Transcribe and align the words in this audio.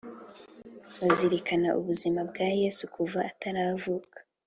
bazirikana 1.05 1.69
ubuzima 1.79 2.19
bwa 2.29 2.47
yesu 2.61 2.83
kuva 2.95 3.19
ataravuka 3.29 4.17